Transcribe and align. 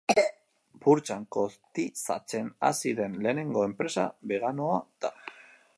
Burtsan 0.85 1.27
kotizatzen 1.35 2.49
hasi 2.69 2.95
den 3.01 3.19
lehenengo 3.27 3.67
enpresa 3.69 4.07
beganoa 4.35 4.83
da. 5.07 5.13